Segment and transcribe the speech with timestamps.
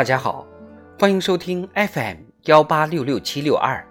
[0.00, 0.46] 大家好，
[0.98, 3.86] 欢迎收听 FM 幺八六六七六二。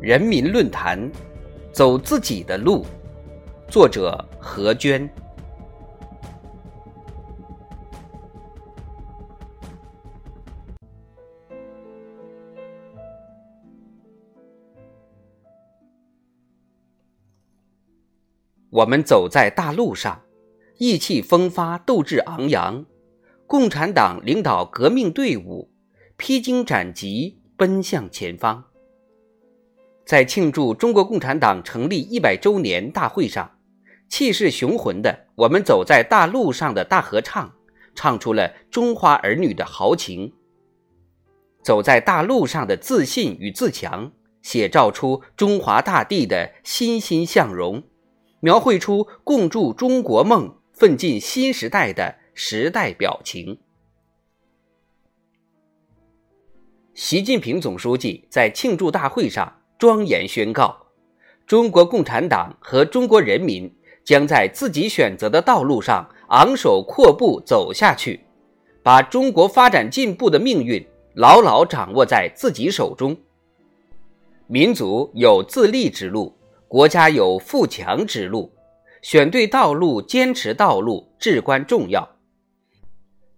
[0.00, 1.10] 人民论坛，
[1.72, 2.86] 走自己的路。
[3.68, 5.10] 作者何娟。
[18.76, 20.20] 我们走在大路上，
[20.76, 22.84] 意气风发，斗志昂扬。
[23.46, 25.70] 共产党领导革命队伍，
[26.18, 28.64] 披荆斩棘，奔向前方。
[30.04, 33.56] 在庆祝中国共产党成立一百周年大会上，
[34.10, 37.54] 气势雄浑的我们走在大路上的大合唱，
[37.94, 40.34] 唱出了中华儿女的豪情。
[41.62, 47.82] 走在大路上的自信与自强，写照出中华大地的欣欣向荣，
[48.40, 53.58] 描绘出共筑中国梦、奋进新时代的时代表情。
[56.94, 59.60] 习近平总书记在庆祝大会上。
[59.78, 60.74] 庄严宣告：
[61.46, 63.70] 中国共产党和中国人民
[64.02, 68.20] 将在自己选择的道路上昂首阔步走下去，
[68.82, 70.82] 把中国发展进步的命运
[71.14, 73.14] 牢牢掌握在自己手中。
[74.46, 76.34] 民族有自立之路，
[76.76, 78.52] 国家有富强之路，
[79.00, 82.18] 选对道路，坚持道路至关重要。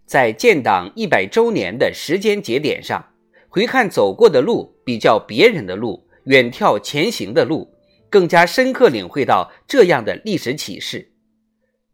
[0.05, 3.11] 在建党一百周年的时间节点上，
[3.49, 6.09] 回看走过的路，比较别人的路。
[6.25, 7.73] 远眺前行的路，
[8.11, 11.13] 更加深刻领会到这样的历史启示：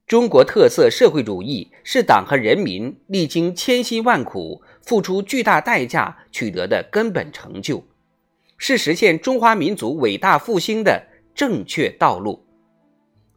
[0.07, 7.85] 中国特色社会主义是党和人民历经千辛万苦、付出巨大代价取得的根本成就，
[8.57, 12.45] 是实现中华民族伟大复兴的正确道路。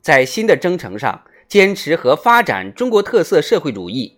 [0.02, 4.18] 在新的征程上，坚持和发展中国特色社会主义，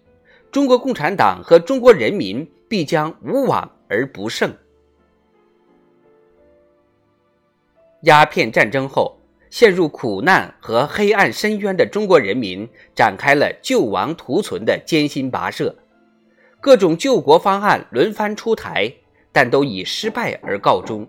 [0.51, 4.53] 中国共产党和中国人民必将无往而不胜。
[8.03, 9.17] 鸦片战争后，
[9.49, 15.75] 陷入苦难和黑暗深渊的中国人民展开了救亡图存的艰辛跋涉，
[16.61, 18.93] 各种救国方案轮番出台，
[19.31, 21.07] 但都以失败而告终。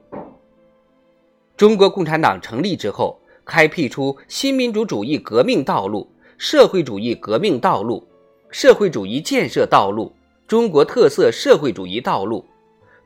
[1.61, 8.03] 中国共产党成立之后，开辟出新民主主义革命道路、社会主义革命道路、
[8.51, 10.11] 社会主义建设道路、
[10.47, 12.43] 中国特色社会主义道路。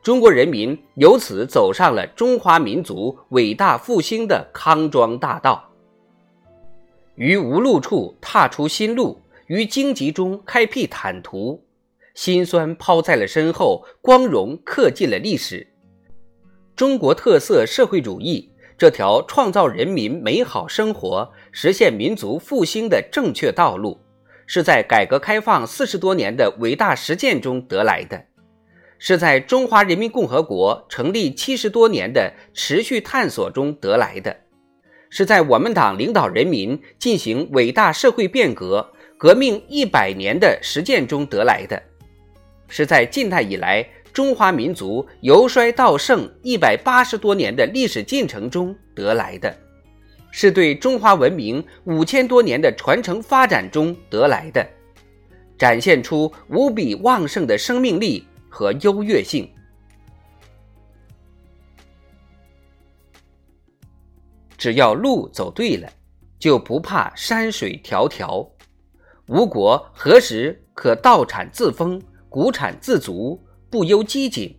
[0.01, 5.61] 中国人民由此走上了中华民族伟大复兴的康庄大道，
[7.15, 11.61] 于无路处踏出新路，于荆棘中开辟坦途，
[12.13, 15.67] 辛酸抛在了身后，光荣刻进了历史。
[16.75, 23.97] 中国特色社会主义这条创造人民美好生活、实现民族复兴的正确道路，
[24.45, 28.21] 是在改革开放四十多年的伟大实践中得来的。
[28.99, 34.35] 是在中华人民共和国成立七十多年的持续探索中得来的，
[35.09, 38.85] 是在我们党领导人民进行伟大社会变革、
[39.17, 41.81] 革命一百年的实践中得来的，
[42.67, 49.53] 是在近代以来中华民族由衰到盛一百八十多年的历史进程中得来的，
[50.31, 54.65] 是对中华文明五千多年的传承发展中得来的，
[55.57, 58.25] 展现出无比旺盛的生命力。
[58.47, 59.51] 和优越性，
[64.57, 65.89] 只要路走对了，
[66.39, 68.49] 就不怕山水迢迢。
[69.27, 73.37] 吴国何时可稻产自丰、谷产自足，
[73.75, 74.55] 不忧饥馑？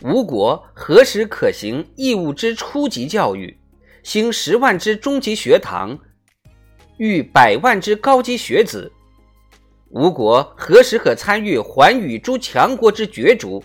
[0.00, 3.54] 吴国何时可行义务之初级教育，
[4.02, 5.98] 兴十万之中级学堂，
[6.96, 8.90] 育百万之高级学子？
[9.90, 13.62] 吴国何时可参与寰宇诸强国之角逐？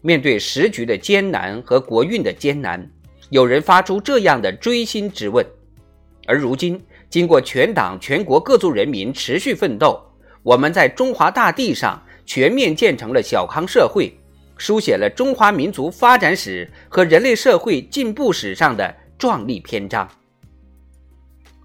[0.00, 2.84] 面对时局的艰难和国运的艰难，
[3.30, 5.46] 有人发出这样的锥心之问。
[6.26, 10.04] 而如今，经过全党全国各族人民持续奋斗，
[10.42, 14.12] 我们在中华大地上全面建成了小康社会，
[14.58, 20.06] 书写了中华民族发展史和人类社会进步史上的壮丽篇章，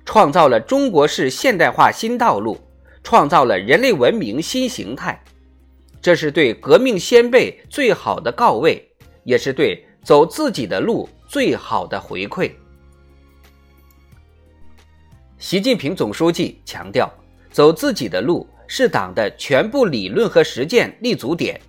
[0.06, 2.58] 创造了中国式现代化新道路。
[3.04, 5.22] 创造了人类文明新形态，
[6.02, 8.82] 这是对革命先辈最好的告慰，
[9.26, 12.50] 也是对走自己的路最好的回馈。
[15.38, 17.14] 习近平总书记强调，
[17.52, 21.60] 走自己的路是党的全部理论和实践立足点，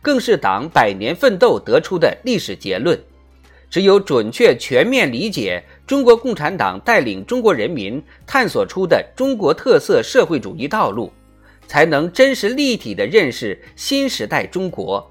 [0.00, 2.98] 更是党百年奋斗得出的历史结论。
[3.70, 11.12] 只有准确全面理解中国共产党带领中国人民探索出的中国特色社会主义道路，
[11.66, 15.06] 才能真实立体地认识新时代中国，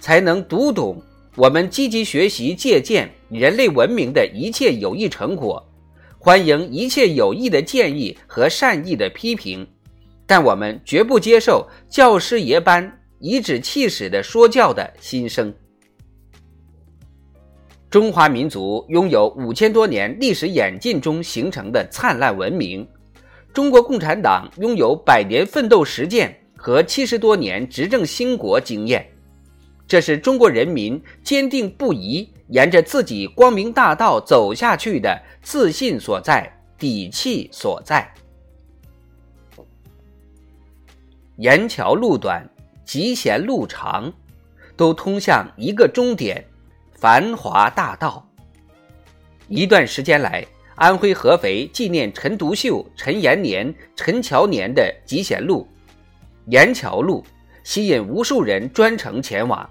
[0.00, 1.00] 才能读懂
[1.36, 5.64] 我们积极学习借鉴人类文明的一切有益成果，
[6.18, 9.64] 欢迎一切有益的建议和善意的批评，
[10.26, 15.54] 但我们绝不接受教师爷般颐指气使的说教的心声。
[17.90, 22.84] 中华民族拥有五千多年历史演进中形成的灿烂文明，
[23.52, 29.06] 中国共产党拥有百年奋斗实践和七十多年执政兴国经验，
[29.86, 38.12] 这是中国人民坚定不移沿着自己光明大道走下去的自信所在、底气所在。
[41.38, 42.48] 沿桥路短，
[42.84, 44.12] 集贤路长，
[44.76, 46.44] 都通向一个终点。
[46.92, 48.24] 繁华大道。
[49.48, 50.46] 一段时间来，
[50.76, 55.66] 安徽合肥纪念陈独秀、陈延年、陈乔年的集贤路、
[56.46, 57.24] 沿桥路，
[57.64, 59.68] 吸引无数人专程前往。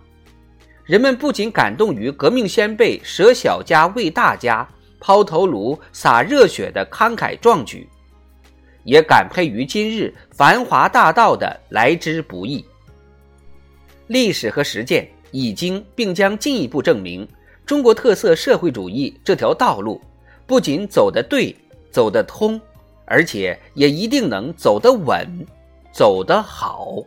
[0.83, 4.68] 人们不仅感动于革命先辈舍小家为大家、
[5.00, 7.89] 抛头颅洒热血的慷慨壮举，
[8.84, 12.64] 也感佩于今日繁华大道的来之不易。
[14.08, 15.08] 历史和实践。
[15.36, 17.28] 已经并将进一步证明，
[17.66, 20.00] 中国特色社会主义这条道路
[20.46, 21.56] 不仅走得对、
[21.90, 22.62] 走得通，
[23.06, 25.28] 而且也一定能走得稳、
[25.92, 27.04] 走得好。